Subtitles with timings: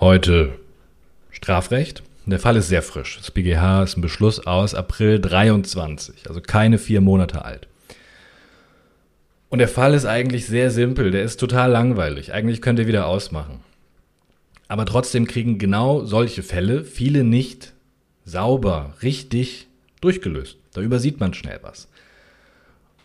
[0.00, 0.58] Heute
[1.30, 2.02] Strafrecht.
[2.24, 3.18] Der Fall ist sehr frisch.
[3.18, 7.68] Das BGH ist ein Beschluss aus April 23, also keine vier Monate alt.
[9.50, 12.32] Und der Fall ist eigentlich sehr simpel, der ist total langweilig.
[12.32, 13.60] Eigentlich könnt ihr wieder ausmachen.
[14.68, 17.74] Aber trotzdem kriegen genau solche Fälle viele nicht
[18.24, 19.66] sauber, richtig
[20.00, 20.56] durchgelöst.
[20.72, 21.88] Da übersieht man schnell was.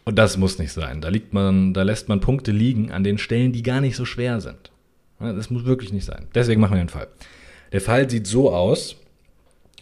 [0.05, 1.02] Und das muss nicht sein.
[1.02, 4.05] Da liegt man, da lässt man Punkte liegen an den Stellen, die gar nicht so
[4.05, 4.71] schwer sind.
[5.20, 6.28] Das muss wirklich nicht sein.
[6.36, 7.08] Deswegen machen wir den Fall.
[7.72, 8.96] Der Fall sieht so aus.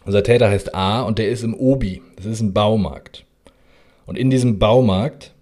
[0.04, 2.02] Unser Täter heißt A und der ist im Obi.
[2.16, 3.24] Das ist ein Baumarkt.
[4.06, 5.32] Und in diesem Baumarkt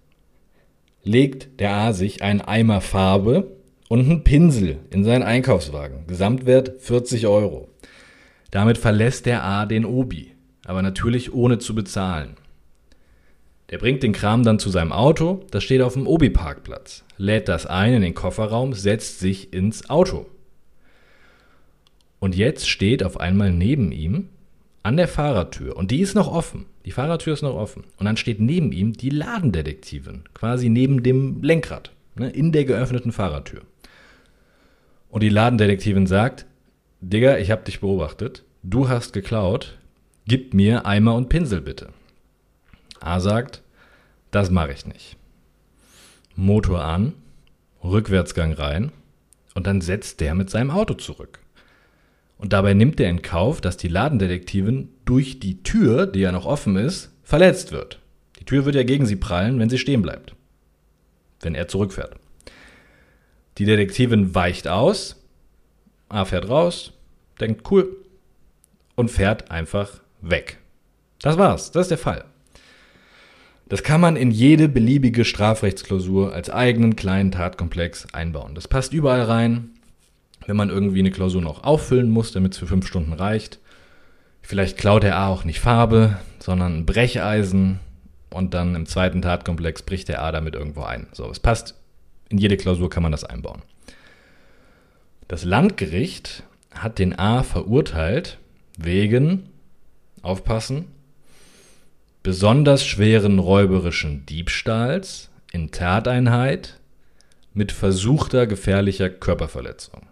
[1.03, 3.51] legt der A sich einen Eimer Farbe
[3.89, 6.07] und einen Pinsel in seinen Einkaufswagen.
[6.07, 7.67] Gesamtwert 40 Euro.
[8.51, 10.31] Damit verlässt der A den Obi,
[10.65, 12.35] aber natürlich ohne zu bezahlen.
[13.69, 17.65] Der bringt den Kram dann zu seinem Auto, das steht auf dem Obi-Parkplatz, lädt das
[17.65, 20.25] ein in den Kofferraum, setzt sich ins Auto.
[22.19, 24.29] Und jetzt steht auf einmal neben ihm
[24.83, 28.17] an der Fahrertür, und die ist noch offen, die Fahrertür ist noch offen, und dann
[28.17, 33.61] steht neben ihm die Ladendetektivin, quasi neben dem Lenkrad, ne, in der geöffneten Fahrertür.
[35.09, 36.45] Und die Ladendetektivin sagt,
[36.99, 39.77] Digga, ich hab dich beobachtet, du hast geklaut,
[40.27, 41.89] gib mir Eimer und Pinsel bitte.
[43.03, 43.61] A sagt,
[44.31, 45.17] das mache ich nicht.
[46.35, 47.13] Motor an,
[47.83, 48.93] Rückwärtsgang rein
[49.55, 51.39] und dann setzt der mit seinem Auto zurück.
[52.37, 56.45] Und dabei nimmt er in Kauf, dass die Ladendetektivin durch die Tür, die ja noch
[56.45, 57.99] offen ist, verletzt wird.
[58.39, 60.33] Die Tür wird ja gegen sie prallen, wenn sie stehen bleibt.
[61.41, 62.15] Wenn er zurückfährt.
[63.57, 65.21] Die Detektivin weicht aus,
[66.07, 66.93] A fährt raus,
[67.41, 67.97] denkt cool
[68.95, 70.57] und fährt einfach weg.
[71.21, 72.25] Das war's, das ist der Fall.
[73.67, 78.55] Das kann man in jede beliebige Strafrechtsklausur als eigenen kleinen Tatkomplex einbauen.
[78.55, 79.73] Das passt überall rein
[80.47, 83.59] wenn man irgendwie eine Klausur noch auffüllen muss, damit es für fünf Stunden reicht.
[84.41, 87.79] Vielleicht klaut er A auch nicht Farbe, sondern ein Brecheisen
[88.29, 91.07] und dann im zweiten Tatkomplex bricht der A damit irgendwo ein.
[91.13, 91.75] So, es passt.
[92.29, 93.61] In jede Klausur kann man das einbauen.
[95.27, 96.43] Das Landgericht
[96.73, 98.39] hat den A verurteilt
[98.77, 99.49] wegen,
[100.21, 100.85] aufpassen,
[102.23, 106.79] besonders schweren räuberischen Diebstahls in Tateinheit
[107.53, 110.07] mit versuchter gefährlicher Körperverletzung.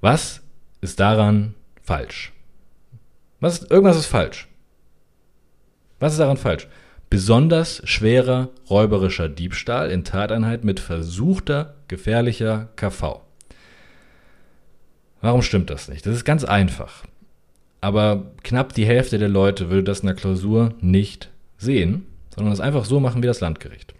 [0.00, 0.42] Was
[0.80, 2.32] ist daran falsch?
[3.40, 4.48] Was, irgendwas ist falsch.
[5.98, 6.68] Was ist daran falsch?
[7.10, 13.20] Besonders schwerer räuberischer Diebstahl in Tateinheit mit versuchter gefährlicher KV.
[15.20, 16.06] Warum stimmt das nicht?
[16.06, 17.04] Das ist ganz einfach.
[17.84, 21.28] Aber knapp die Hälfte der Leute würde das in der Klausur nicht
[21.58, 23.92] sehen, sondern es einfach so machen wie das Landgericht.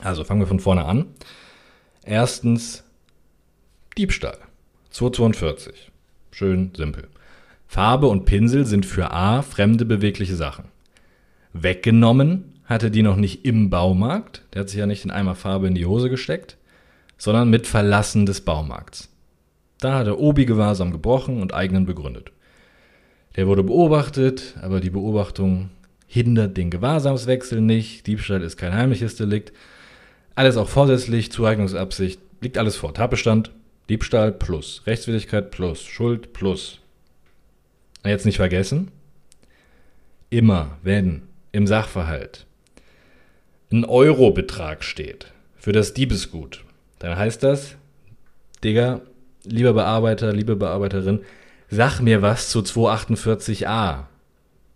[0.00, 1.04] Also fangen wir von vorne an.
[2.04, 2.84] Erstens
[3.98, 4.38] Diebstahl.
[4.92, 5.92] 242.
[6.30, 7.08] Schön simpel.
[7.66, 10.64] Farbe und Pinsel sind für A fremde bewegliche Sachen.
[11.52, 15.66] Weggenommen hatte die noch nicht im Baumarkt, der hat sich ja nicht in Eimer Farbe
[15.66, 16.56] in die Hose gesteckt,
[17.18, 19.10] sondern mit Verlassen des Baumarkts.
[19.80, 22.32] Da hat er Obi-Gewahrsam gebrochen und eigenen begründet.
[23.36, 25.70] Der wurde beobachtet, aber die Beobachtung
[26.06, 28.06] hindert den Gewahrsamswechsel nicht.
[28.06, 29.52] Diebstahl ist kein heimliches Delikt.
[30.34, 32.92] Alles auch vorsätzlich, Zueignungsabsicht, liegt alles vor.
[32.92, 33.50] Tatbestand
[33.88, 36.80] Diebstahl plus, Rechtswidrigkeit plus, Schuld plus.
[38.04, 38.90] Jetzt nicht vergessen,
[40.30, 41.22] immer wenn
[41.52, 42.46] im Sachverhalt
[43.70, 46.64] ein Eurobetrag steht für das Diebesgut,
[46.98, 47.76] dann heißt das,
[48.64, 49.00] Digga,
[49.44, 51.20] lieber Bearbeiter, liebe Bearbeiterin,
[51.72, 54.04] sag mir was zu 248a.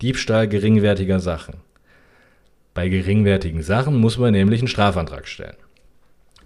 [0.01, 1.57] Diebstahl geringwertiger Sachen.
[2.73, 5.57] Bei geringwertigen Sachen muss man nämlich einen Strafantrag stellen.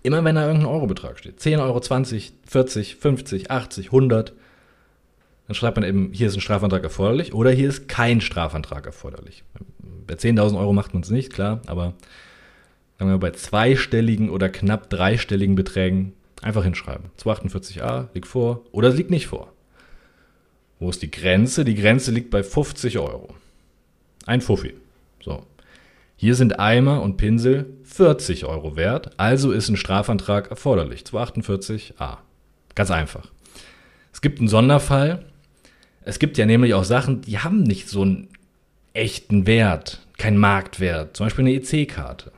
[0.03, 4.33] Immer wenn da irgendein Eurobetrag steht, 10 Euro, 20, 40, 50, 80, 100,
[5.47, 9.45] dann schreibt man eben, hier ist ein Strafantrag erforderlich oder hier ist kein Strafantrag erforderlich.
[10.05, 11.93] Bei 10.000 Euro macht man es nicht, klar, aber
[12.99, 17.09] sagen wir bei zweistelligen oder knapp dreistelligen Beträgen einfach hinschreiben.
[17.17, 19.53] 248a liegt vor oder es liegt nicht vor.
[20.81, 21.63] Wo ist die Grenze?
[21.63, 23.35] Die Grenze liegt bei 50 Euro.
[24.25, 24.73] Ein Fuffi.
[25.23, 25.45] So.
[26.15, 31.03] Hier sind Eimer und Pinsel 40 Euro wert, also ist ein Strafantrag erforderlich.
[31.03, 32.17] 248a.
[32.73, 33.27] Ganz einfach.
[34.11, 35.23] Es gibt einen Sonderfall.
[36.03, 38.29] Es gibt ja nämlich auch Sachen, die haben nicht so einen
[38.93, 41.15] echten Wert, keinen Marktwert.
[41.15, 42.31] Zum Beispiel eine EC-Karte.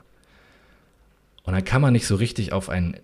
[1.44, 2.98] Und dann kann man nicht so richtig auf einen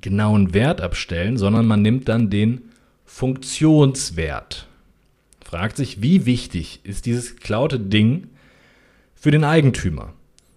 [0.00, 2.70] genauen Wert abstellen, sondern man nimmt dann den
[3.06, 4.66] Funktionswert.
[5.44, 8.28] Fragt sich, wie wichtig ist dieses geklaute Ding
[9.14, 10.12] für den Eigentümer?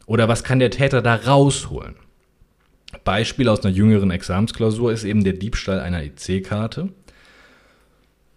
[0.07, 1.95] Oder was kann der Täter da rausholen?
[3.03, 6.89] Beispiel aus einer jüngeren Examensklausur ist eben der Diebstahl einer EC-Karte.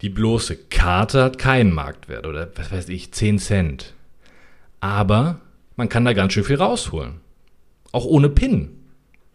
[0.02, 3.94] Die bloße Karte hat keinen Marktwert oder was weiß ich, 10 Cent.
[4.80, 5.40] Aber
[5.76, 7.20] man kann da ganz schön viel rausholen.
[7.92, 8.70] Auch ohne PIN.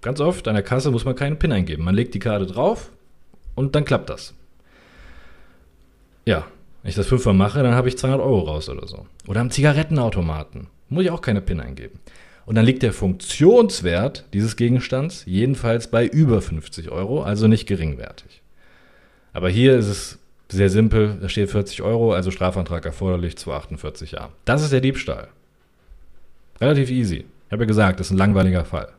[0.01, 1.83] Ganz oft an der Kasse muss man keinen PIN eingeben.
[1.83, 2.91] Man legt die Karte drauf
[3.55, 4.35] und dann klappt das.
[6.27, 6.45] Ja,
[6.83, 9.05] wenn ich das fünfmal mache, dann habe ich 200 Euro raus oder so.
[9.27, 10.67] Oder am Zigarettenautomaten.
[10.89, 12.01] Muss ich auch keine PIN eingeben.
[12.45, 18.41] Und dann liegt der Funktionswert dieses Gegenstands jedenfalls bei über 50 Euro, also nicht geringwertig.
[19.31, 20.19] Aber hier ist es
[20.49, 24.27] sehr simpel, da steht 40 Euro, also Strafantrag erforderlich, 248a.
[24.43, 25.29] Das ist der Diebstahl.
[26.59, 27.23] Relativ easy.
[27.45, 28.89] Ich habe ja gesagt, das ist ein langweiliger Fall.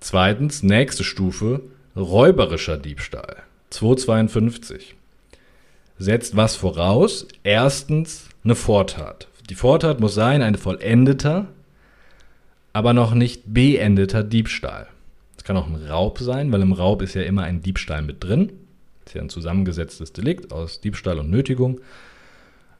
[0.00, 1.62] Zweitens, nächste Stufe,
[1.96, 3.36] räuberischer Diebstahl.
[3.70, 4.96] 252.
[6.02, 7.28] Setzt was voraus?
[7.44, 9.28] Erstens eine Vortat.
[9.48, 11.46] Die Vortat muss sein ein vollendeter,
[12.72, 14.88] aber noch nicht beendeter Diebstahl.
[15.36, 18.24] Es kann auch ein Raub sein, weil im Raub ist ja immer ein Diebstahl mit
[18.24, 18.50] drin.
[19.04, 21.80] Das ist ja ein zusammengesetztes Delikt aus Diebstahl und Nötigung.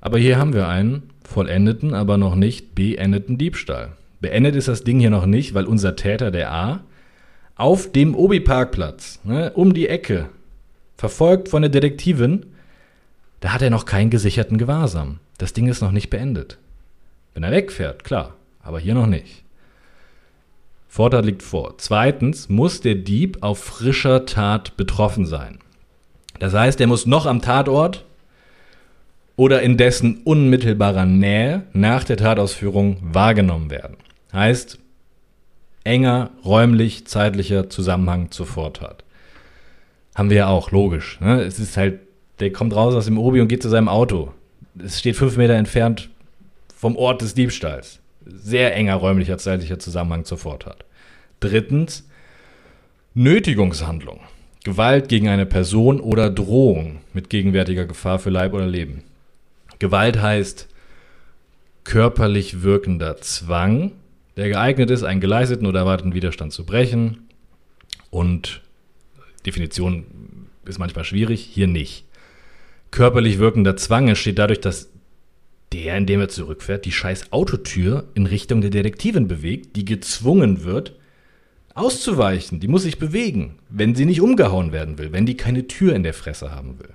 [0.00, 3.92] Aber hier haben wir einen vollendeten, aber noch nicht beendeten Diebstahl.
[4.20, 6.80] Beendet ist das Ding hier noch nicht, weil unser Täter, der A,
[7.54, 10.28] auf dem Obi-Parkplatz, ne, um die Ecke,
[10.96, 12.46] verfolgt von der Detektivin,
[13.42, 15.18] da hat er noch keinen gesicherten Gewahrsam.
[15.36, 16.58] Das Ding ist noch nicht beendet.
[17.34, 19.42] Wenn er wegfährt, klar, aber hier noch nicht.
[20.86, 21.74] Vortat liegt vor.
[21.78, 25.58] Zweitens muss der Dieb auf frischer Tat betroffen sein.
[26.38, 28.04] Das heißt, er muss noch am Tatort
[29.34, 33.96] oder in dessen unmittelbarer Nähe nach der Tatausführung wahrgenommen werden.
[34.32, 34.78] Heißt,
[35.82, 39.02] enger räumlich zeitlicher Zusammenhang zur Vortat.
[40.14, 41.18] Haben wir ja auch, logisch.
[41.20, 41.40] Ne?
[41.40, 41.98] Es ist halt,
[42.42, 44.32] der kommt raus aus dem Obi und geht zu seinem Auto.
[44.76, 46.10] Es steht fünf Meter entfernt
[46.74, 48.00] vom Ort des Diebstahls.
[48.26, 50.84] Sehr enger räumlicher zeitlicher Zusammenhang zur Vortat.
[51.38, 52.08] Drittens,
[53.14, 54.20] Nötigungshandlung.
[54.64, 59.04] Gewalt gegen eine Person oder Drohung mit gegenwärtiger Gefahr für Leib oder Leben.
[59.78, 60.68] Gewalt heißt
[61.84, 63.92] körperlich wirkender Zwang,
[64.36, 67.28] der geeignet ist, einen geleisteten oder erwarteten Widerstand zu brechen.
[68.10, 68.62] Und
[69.46, 70.06] Definition
[70.64, 72.04] ist manchmal schwierig, hier nicht.
[72.92, 74.90] Körperlich wirkender Zwang entsteht dadurch, dass
[75.72, 80.94] der, indem er zurückfährt, die scheiß Autotür in Richtung der Detektivin bewegt, die gezwungen wird,
[81.74, 82.60] auszuweichen.
[82.60, 86.02] Die muss sich bewegen, wenn sie nicht umgehauen werden will, wenn die keine Tür in
[86.02, 86.90] der Fresse haben will.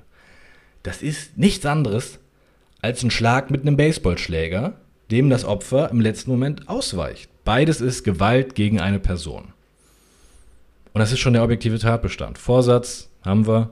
[0.84, 2.20] Das ist nichts anderes
[2.80, 4.80] als ein Schlag mit einem Baseballschläger,
[5.10, 7.30] dem das Opfer im letzten Moment ausweicht.
[7.44, 9.54] Beides ist Gewalt gegen eine Person.
[10.94, 12.38] Und das ist schon der objektive Tatbestand.
[12.38, 13.72] Vorsatz haben wir,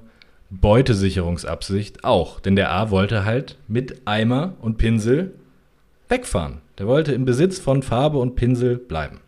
[0.61, 2.39] Beutesicherungsabsicht auch.
[2.39, 5.33] Denn der A wollte halt mit Eimer und Pinsel
[6.09, 6.61] wegfahren.
[6.77, 9.19] Der wollte im Besitz von Farbe und Pinsel bleiben.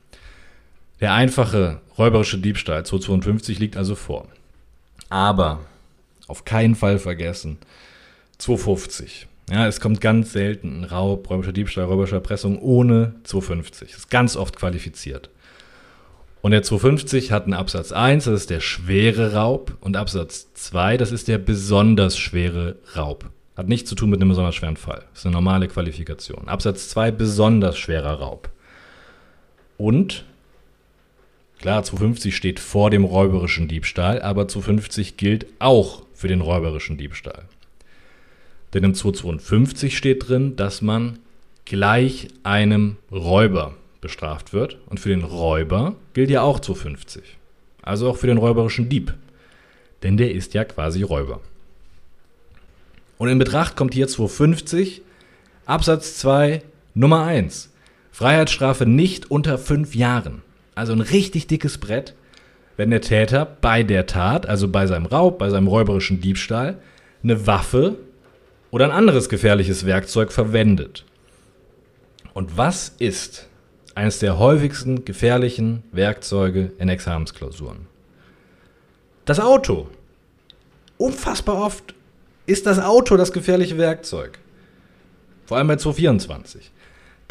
[0.99, 4.27] Der einfache räuberische Diebstahl 252 liegt also vor.
[5.09, 5.61] Aber
[6.27, 7.57] auf keinen Fall vergessen,
[8.39, 9.27] 250.
[9.49, 13.91] Ja, es kommt ganz selten ein Raub, räubischer Diebstahl, räubische Erpressung ohne 250.
[13.91, 15.29] Das ist ganz oft qualifiziert.
[16.41, 20.97] Und der 250 hat einen Absatz 1, das ist der schwere Raub, und Absatz 2,
[20.97, 23.25] das ist der besonders schwere Raub.
[23.55, 25.03] Hat nichts zu tun mit einem besonders schweren Fall.
[25.09, 26.47] Das ist eine normale Qualifikation.
[26.47, 28.49] Absatz 2, besonders schwerer Raub.
[29.77, 30.25] Und,
[31.59, 37.45] klar, 250 steht vor dem räuberischen Diebstahl, aber 250 gilt auch für den räuberischen Diebstahl.
[38.73, 41.17] Denn im 252 steht drin, dass man
[41.65, 43.75] gleich einem Räuber
[44.07, 44.77] bestraft wird.
[44.87, 47.37] Und für den Räuber gilt ja auch 250.
[47.81, 49.13] Also auch für den räuberischen Dieb.
[50.01, 51.41] Denn der ist ja quasi Räuber.
[53.17, 55.01] Und in Betracht kommt hier 250,
[55.65, 56.61] Absatz 2,
[56.93, 57.71] Nummer 1.
[58.11, 60.41] Freiheitsstrafe nicht unter fünf Jahren.
[60.73, 62.13] Also ein richtig dickes Brett,
[62.77, 66.77] wenn der Täter bei der Tat, also bei seinem Raub, bei seinem räuberischen Diebstahl,
[67.23, 67.97] eine Waffe
[68.71, 71.03] oder ein anderes gefährliches Werkzeug verwendet.
[72.33, 73.47] Und was ist
[73.97, 77.87] eines der häufigsten gefährlichen Werkzeuge in Examensklausuren?
[79.25, 79.87] Das Auto.
[80.99, 81.95] Unfassbar oft
[82.45, 84.37] ist das Auto das gefährliche Werkzeug.
[85.47, 86.71] Vor allem bei 224.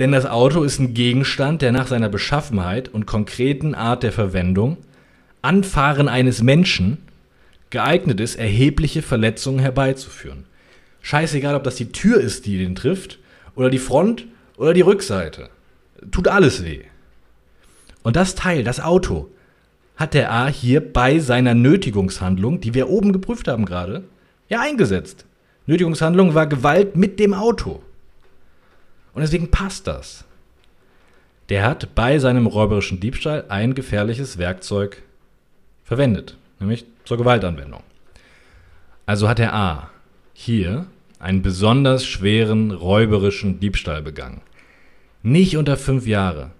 [0.00, 4.76] Denn das Auto ist ein Gegenstand, der nach seiner Beschaffenheit und konkreten Art der Verwendung,
[5.42, 6.98] Anfahren eines Menschen,
[7.70, 10.46] geeignet ist, erhebliche Verletzungen herbeizuführen.
[11.00, 13.20] Scheißegal, ob das die Tür ist, die den trifft,
[13.54, 15.50] oder die Front oder die Rückseite.
[16.10, 16.82] Tut alles weh.
[18.02, 19.28] Und das Teil, das Auto,
[19.96, 24.04] hat der A hier bei seiner Nötigungshandlung, die wir oben geprüft haben gerade,
[24.48, 25.24] ja eingesetzt.
[25.66, 27.82] Nötigungshandlung war Gewalt mit dem Auto.
[29.14, 30.24] Und deswegen passt das.
[31.48, 35.02] Der hat bei seinem räuberischen Diebstahl ein gefährliches Werkzeug
[35.84, 37.82] verwendet, nämlich zur Gewaltanwendung.
[39.06, 39.90] Also hat der A
[40.34, 40.86] hier
[41.18, 44.42] einen besonders schweren räuberischen Diebstahl begangen.
[45.26, 46.52] Nicht unter fünf Jahre.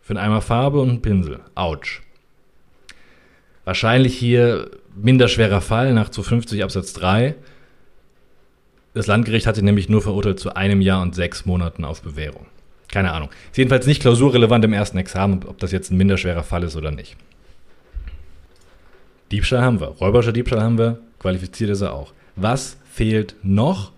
[0.00, 1.40] Für einen Eimer Farbe und einen Pinsel.
[1.56, 2.02] Autsch.
[3.64, 7.34] Wahrscheinlich hier minder schwerer Fall nach 250 Absatz 3.
[8.92, 12.46] Das Landgericht hatte nämlich nur verurteilt zu einem Jahr und sechs Monaten auf Bewährung.
[12.86, 13.30] Keine Ahnung.
[13.50, 16.76] Ist jedenfalls nicht klausurrelevant im ersten Examen, ob das jetzt ein minder schwerer Fall ist
[16.76, 17.16] oder nicht.
[19.32, 19.88] Diebstahl haben wir.
[19.88, 21.00] Räuberischer Diebstahl haben wir.
[21.18, 22.12] Qualifiziert ist er auch.
[22.36, 23.90] Was fehlt noch?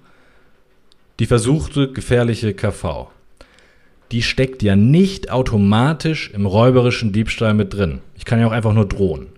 [1.19, 3.11] Die versuchte gefährliche KV.
[4.13, 8.01] Die steckt ja nicht automatisch im räuberischen Diebstahl mit drin.
[8.15, 9.29] Ich kann ja auch einfach nur drohen.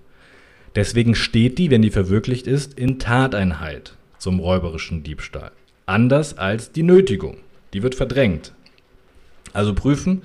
[0.75, 5.53] Deswegen steht die, wenn die verwirklicht ist, in Tateinheit zum räuberischen Diebstahl.
[5.87, 7.39] Anders als die Nötigung.
[7.73, 8.53] Die wird verdrängt.
[9.53, 10.23] Also prüfen,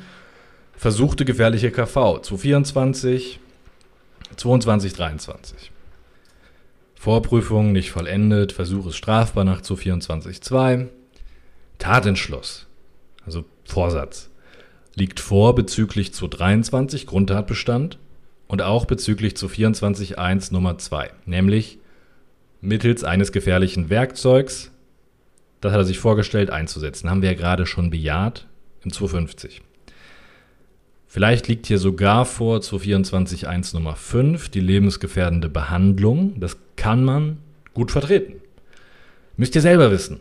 [0.75, 3.39] versuchte gefährliche KV 224,
[4.35, 5.71] 22, 23.
[6.95, 10.87] Vorprüfung nicht vollendet, Versuch ist strafbar nach 224.2.
[11.77, 12.67] Tatentschluss,
[13.25, 14.29] also Vorsatz,
[14.95, 17.97] liegt vor bezüglich 223 Grundtatbestand
[18.47, 21.79] und auch bezüglich 224.1 Nummer 2, nämlich
[22.61, 24.71] mittels eines gefährlichen Werkzeugs,
[25.61, 28.47] das hat er sich vorgestellt einzusetzen, haben wir ja gerade schon bejaht
[28.83, 29.61] im 250.
[31.07, 36.39] Vielleicht liegt hier sogar vor 224.1 Nummer 5 die lebensgefährdende Behandlung.
[36.39, 37.37] Das kann man
[37.75, 38.41] gut vertreten.
[39.37, 40.19] Müsst ihr selber wissen,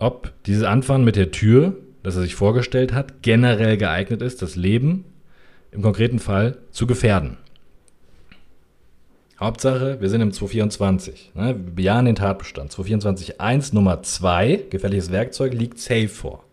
[0.00, 4.54] ob dieses Anfahren mit der Tür, das er sich vorgestellt hat, generell geeignet ist, das
[4.54, 5.04] Leben
[5.72, 7.38] im konkreten Fall zu gefährden.
[9.40, 11.32] Hauptsache, wir sind im 224.
[11.34, 11.46] Ne?
[11.48, 12.72] Wir bejahen den Tatbestand.
[12.72, 16.44] 224.1 Nummer 2, gefährliches Werkzeug, liegt safe vor.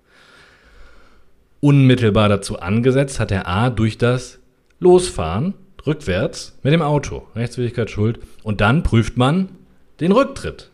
[1.60, 4.39] Unmittelbar dazu angesetzt hat der A durch das
[4.79, 5.53] Losfahren
[5.86, 7.27] rückwärts mit dem Auto.
[7.36, 8.20] Rechtswidrigkeit schuld.
[8.41, 9.50] Und dann prüft man
[10.00, 10.72] den Rücktritt.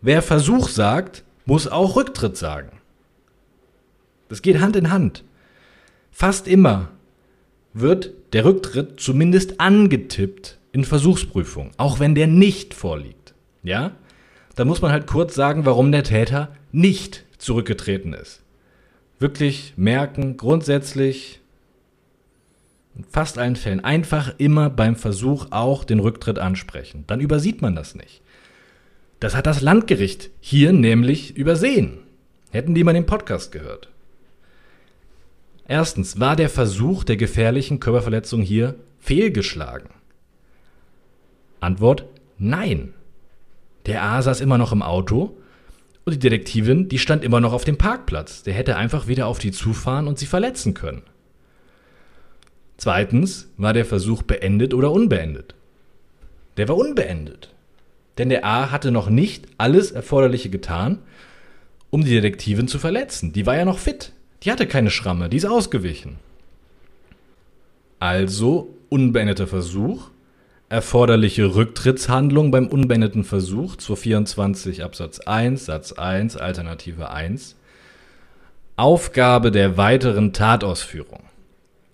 [0.00, 2.70] Wer Versuch sagt, muss auch Rücktritt sagen.
[4.28, 5.24] Das geht Hand in Hand.
[6.10, 6.88] Fast immer
[7.72, 13.34] wird der Rücktritt zumindest angetippt in Versuchsprüfung, auch wenn der nicht vorliegt.
[13.62, 13.92] Ja?
[14.54, 18.42] Da muss man halt kurz sagen, warum der Täter nicht zurückgetreten ist.
[19.18, 21.40] Wirklich merken, grundsätzlich
[22.96, 27.04] in fast allen Fällen einfach immer beim Versuch auch den Rücktritt ansprechen.
[27.06, 28.22] Dann übersieht man das nicht.
[29.20, 31.98] Das hat das Landgericht hier nämlich übersehen.
[32.50, 33.90] Hätten die mal den Podcast gehört.
[35.68, 39.90] Erstens, war der Versuch der gefährlichen Körperverletzung hier fehlgeschlagen?
[41.60, 42.04] Antwort,
[42.38, 42.94] nein.
[43.86, 45.36] Der A saß immer noch im Auto
[46.04, 48.44] und die Detektivin, die stand immer noch auf dem Parkplatz.
[48.44, 51.02] Der hätte einfach wieder auf die zufahren und sie verletzen können.
[52.76, 55.54] Zweitens, war der Versuch beendet oder unbeendet?
[56.56, 57.54] Der war unbeendet.
[58.18, 61.00] Denn der A hatte noch nicht alles Erforderliche getan,
[61.90, 63.32] um die Detektivin zu verletzen.
[63.32, 64.12] Die war ja noch fit.
[64.42, 66.18] Die hatte keine Schramme, die ist ausgewichen.
[67.98, 70.10] Also unbeendeter Versuch,
[70.68, 77.56] erforderliche Rücktrittshandlung beim unbeendeten Versuch zur 24 Absatz 1 Satz 1 Alternative 1.
[78.76, 81.22] Aufgabe der weiteren Tatausführung.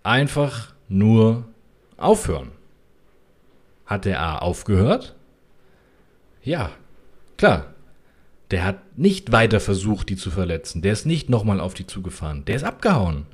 [0.02, 1.44] Einfach nur
[1.96, 2.50] aufhören.
[3.86, 5.14] Hat der A aufgehört?
[6.42, 6.70] Ja,
[7.36, 7.66] klar.
[8.52, 10.82] Der hat nicht weiter versucht, die zu verletzen.
[10.82, 12.44] Der ist nicht nochmal auf die zugefahren.
[12.44, 13.24] Der ist abgehauen.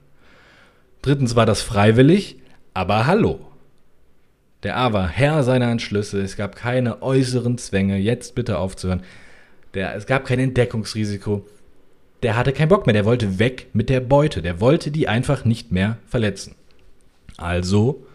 [1.02, 2.36] Drittens war das freiwillig,
[2.72, 3.40] aber hallo.
[4.62, 6.20] Der A war Herr seiner Entschlüsse.
[6.20, 9.02] Es gab keine äußeren Zwänge, jetzt bitte aufzuhören.
[9.74, 11.44] Der, es gab kein Entdeckungsrisiko.
[12.22, 12.92] Der hatte keinen Bock mehr.
[12.92, 14.40] Der wollte weg mit der Beute.
[14.40, 16.54] Der wollte die einfach nicht mehr verletzen.
[17.36, 18.06] Also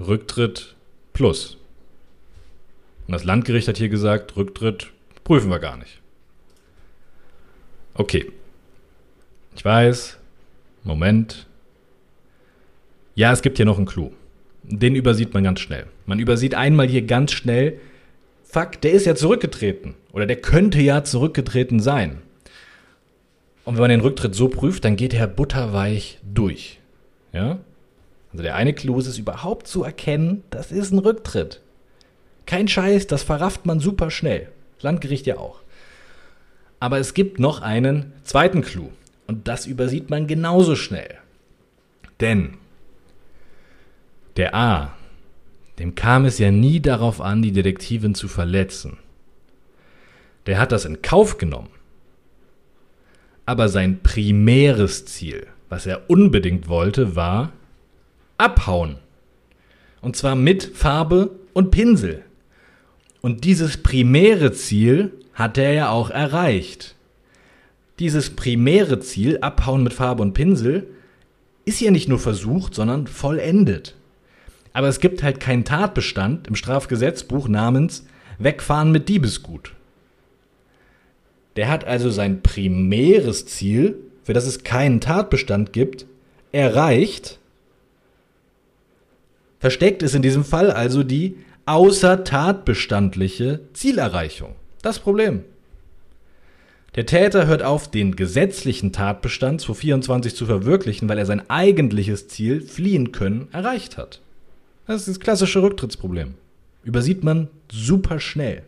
[0.00, 0.74] Rücktritt
[1.12, 1.56] plus.
[3.06, 4.90] Und das Landgericht hat hier gesagt, Rücktritt
[5.22, 5.99] prüfen wir gar nicht.
[7.94, 8.30] Okay.
[9.54, 10.18] Ich weiß.
[10.84, 11.46] Moment.
[13.14, 14.12] Ja, es gibt hier noch einen Clou.
[14.62, 15.86] Den übersieht man ganz schnell.
[16.06, 17.80] Man übersieht einmal hier ganz schnell,
[18.44, 19.94] fuck, der ist ja zurückgetreten.
[20.12, 22.22] Oder der könnte ja zurückgetreten sein.
[23.64, 26.80] Und wenn man den Rücktritt so prüft, dann geht er butterweich durch.
[27.32, 27.58] Ja?
[28.32, 31.60] Also der eine Clou ist es überhaupt zu erkennen, das ist ein Rücktritt.
[32.46, 34.48] Kein Scheiß, das verrafft man super schnell.
[34.80, 35.60] Landgericht ja auch.
[36.80, 38.90] Aber es gibt noch einen zweiten Clou.
[39.26, 41.18] Und das übersieht man genauso schnell.
[42.18, 42.54] Denn
[44.36, 44.96] der A,
[45.78, 48.98] dem kam es ja nie darauf an, die Detektivin zu verletzen.
[50.46, 51.70] Der hat das in Kauf genommen.
[53.46, 57.52] Aber sein primäres Ziel, was er unbedingt wollte, war
[58.38, 58.96] abhauen.
[60.00, 62.24] Und zwar mit Farbe und Pinsel.
[63.20, 66.94] Und dieses primäre Ziel hat er ja auch erreicht.
[67.98, 70.86] Dieses primäre Ziel, Abhauen mit Farbe und Pinsel,
[71.64, 73.96] ist ja nicht nur versucht, sondern vollendet.
[74.72, 78.06] Aber es gibt halt keinen Tatbestand im Strafgesetzbuch namens
[78.38, 79.74] Wegfahren mit Diebesgut.
[81.56, 86.06] Der hat also sein primäres Ziel, für das es keinen Tatbestand gibt,
[86.52, 87.38] erreicht.
[89.58, 94.54] Versteckt ist in diesem Fall also die außer tatbestandliche Zielerreichung.
[94.82, 95.44] Das Problem.
[96.96, 102.60] Der Täter hört auf, den gesetzlichen Tatbestand 224 zu verwirklichen, weil er sein eigentliches Ziel,
[102.60, 104.20] fliehen können, erreicht hat.
[104.86, 106.34] Das ist das klassische Rücktrittsproblem.
[106.82, 108.62] Übersieht man super schnell.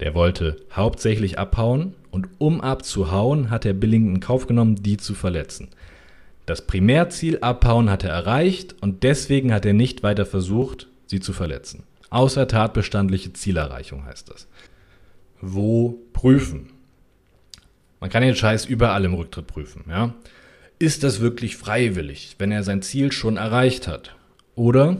[0.00, 5.14] Der wollte hauptsächlich abhauen und um abzuhauen, hat er billigend in Kauf genommen, die zu
[5.14, 5.68] verletzen.
[6.46, 11.32] Das Primärziel abhauen hat er erreicht und deswegen hat er nicht weiter versucht, sie zu
[11.32, 11.82] verletzen.
[12.10, 14.48] Außer tatbestandliche Zielerreichung heißt das.
[15.40, 16.70] Wo prüfen?
[18.00, 20.14] Man kann den Scheiß überall im Rücktritt prüfen, ja?
[20.78, 24.14] Ist das wirklich freiwillig, wenn er sein Ziel schon erreicht hat?
[24.54, 24.98] Oder,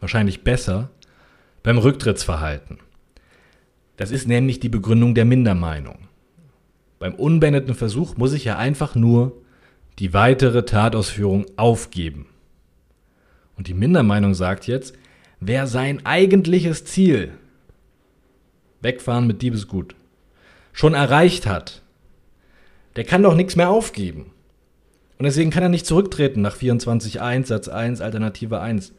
[0.00, 0.90] wahrscheinlich besser,
[1.62, 2.78] beim Rücktrittsverhalten.
[3.96, 5.98] Das ist nämlich die Begründung der Mindermeinung.
[6.98, 9.32] Beim unbeendeten Versuch muss ich ja einfach nur
[9.98, 12.26] die weitere Tatausführung aufgeben.
[13.56, 14.94] Und die Mindermeinung sagt jetzt,
[15.46, 17.32] wer sein eigentliches Ziel,
[18.80, 19.94] wegfahren mit Diebesgut,
[20.72, 21.82] schon erreicht hat,
[22.96, 24.32] der kann doch nichts mehr aufgeben.
[25.18, 28.92] Und deswegen kann er nicht zurücktreten nach 24.1 Satz 1 Alternative 1.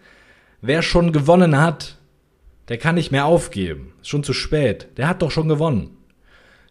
[0.62, 1.98] Wer schon gewonnen hat,
[2.70, 3.94] der kann nicht mehr aufgeben.
[4.02, 4.88] Ist schon zu spät.
[4.98, 5.92] Der hat doch schon gewonnen.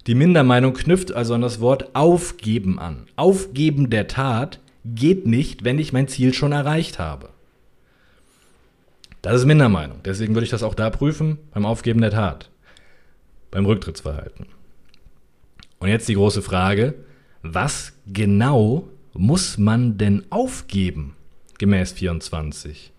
[0.06, 3.06] Die Mindermeinung knüpft also an das Wort aufgeben an.
[3.16, 7.28] Aufgeben der Tat geht nicht, wenn ich mein Ziel schon erreicht habe.
[9.26, 10.04] Das ist Mindermeinung.
[10.04, 12.48] Deswegen würde ich das auch da prüfen, beim Aufgeben der Tat.
[13.50, 14.46] Beim Rücktrittsverhalten.
[15.80, 16.94] Und jetzt die große Frage,
[17.42, 21.16] was genau muss man denn aufgeben
[21.58, 22.92] gemäß 24?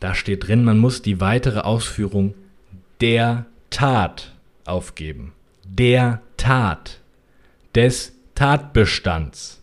[0.00, 2.34] Da steht drin, man muss die weitere Ausführung
[3.00, 5.32] der Tat aufgeben.
[5.62, 6.98] Der Tat.
[7.76, 9.59] Des Tatbestands.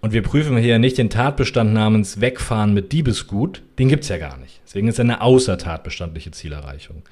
[0.00, 4.18] Und wir prüfen hier nicht den Tatbestand namens Wegfahren mit Diebesgut, den gibt es ja
[4.18, 4.60] gar nicht.
[4.64, 7.02] Deswegen ist es eine außertatbestandliche Zielerreichung.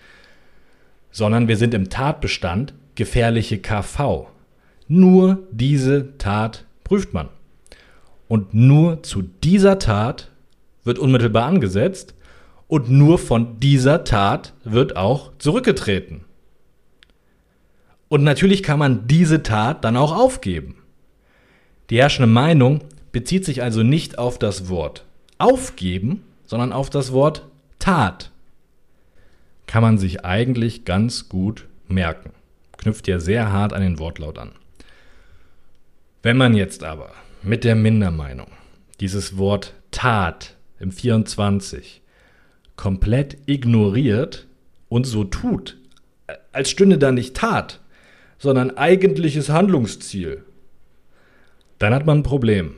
[1.11, 4.29] Sondern wir sind im Tatbestand gefährliche KV.
[4.89, 7.29] Nur diese Tat prüft man.
[8.29, 10.31] Und nur zu dieser Tat
[10.85, 12.15] wird unmittelbar angesetzt
[12.69, 16.25] und nur von dieser Tat wird auch zurückgetreten.
[18.09, 20.77] Und natürlich kann man diese Tat dann auch aufgeben.
[21.91, 22.81] Die herrschende Meinung
[23.13, 25.05] bezieht sich also nicht auf das Wort
[25.39, 27.47] aufgeben, sondern auf das Wort
[27.79, 28.31] Tat.
[29.67, 32.31] Kann man sich eigentlich ganz gut merken.
[32.79, 34.53] Knüpft ja sehr hart an den Wortlaut an.
[36.23, 38.49] Wenn man jetzt aber mit der Mindermeinung
[39.01, 42.03] dieses Wort Tat im 24
[42.75, 44.47] komplett ignoriert
[44.89, 45.79] und so tut,
[46.53, 47.81] als stünde da nicht Tat,
[48.39, 50.45] sondern eigentliches Handlungsziel,
[51.79, 52.75] dann hat man ein Problem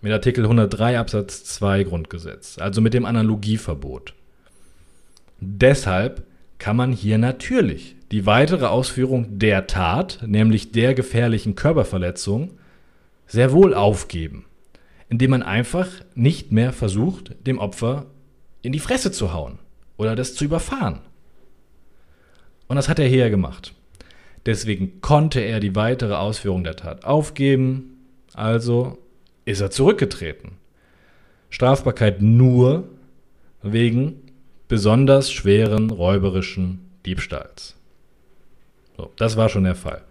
[0.00, 4.14] mit Artikel 103 Absatz 2 Grundgesetz, also mit dem Analogieverbot.
[5.40, 6.24] Deshalb
[6.58, 12.52] kann man hier natürlich die weitere Ausführung der Tat, nämlich der gefährlichen Körperverletzung,
[13.26, 14.44] sehr wohl aufgeben
[15.10, 18.06] indem man einfach nicht mehr versucht, dem Opfer
[18.62, 19.58] in die Fresse zu hauen
[19.98, 21.00] oder das zu überfahren.
[22.68, 23.74] Und das hat er hier gemacht.
[24.46, 27.89] Deswegen konnte er die weitere Ausführung der Tat aufgeben,
[28.34, 28.98] also
[29.44, 30.52] ist er zurückgetreten.
[31.48, 32.88] Strafbarkeit nur
[33.62, 34.22] wegen
[34.68, 37.76] besonders schweren räuberischen Diebstahls.
[38.96, 40.04] So, das war schon der Fall.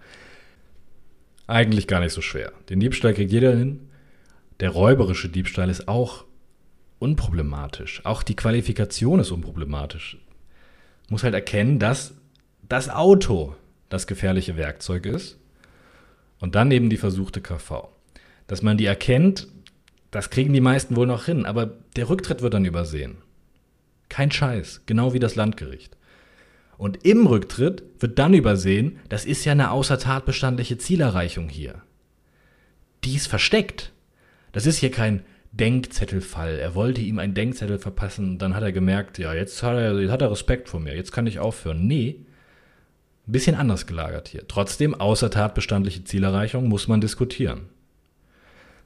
[1.48, 2.52] Eigentlich gar nicht so schwer.
[2.70, 3.90] Den Diebstahl kriegt jeder hin
[4.60, 6.26] der räuberische Diebstahl ist auch
[7.00, 8.06] unproblematisch.
[8.06, 10.18] Auch die Qualifikation ist unproblematisch.
[11.10, 12.14] Muss halt erkennen, dass
[12.68, 13.56] das Auto
[13.88, 15.38] das gefährliche Werkzeug ist
[16.40, 17.90] und dann eben die versuchte KV.
[18.50, 19.48] Dass man die erkennt,
[20.10, 23.20] das kriegen die meisten wohl noch hin, aber der Rücktritt wird dann übersehen.
[24.10, 25.96] Kein Scheiß, genau wie das Landgericht.
[26.76, 31.84] Und im Rücktritt wird dann übersehen, das ist ja eine außertatbestandliche Zielerreichung hier.
[33.04, 33.92] Die ist versteckt.
[34.52, 36.58] Das ist hier kein Denkzettelfall.
[36.58, 40.12] Er wollte ihm einen Denkzettel verpassen dann hat er gemerkt, ja, jetzt hat er, jetzt
[40.12, 41.86] hat er Respekt vor mir, jetzt kann ich aufhören.
[41.86, 42.26] Nee,
[43.28, 44.48] ein bisschen anders gelagert hier.
[44.48, 47.70] Trotzdem, außer tatbestandliche Zielerreichung muss man diskutieren.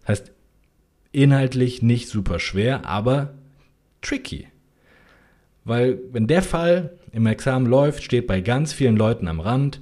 [0.07, 0.31] Heißt,
[1.11, 3.33] inhaltlich nicht super schwer, aber
[4.01, 4.47] tricky.
[5.63, 9.81] Weil wenn der Fall im Examen läuft, steht bei ganz vielen Leuten am Rand,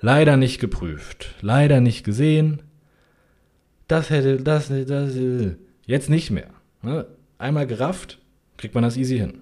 [0.00, 2.62] leider nicht geprüft, leider nicht gesehen,
[3.88, 5.16] das hätte, das, das,
[5.86, 6.50] jetzt nicht mehr.
[6.82, 7.06] Ne?
[7.38, 8.18] Einmal gerafft,
[8.56, 9.40] kriegt man das easy hin.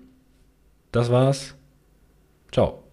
[0.92, 1.54] Das war's.
[2.52, 2.83] Ciao.